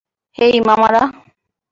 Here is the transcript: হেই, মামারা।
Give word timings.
হেই, 0.37 0.55
মামারা। 0.67 1.03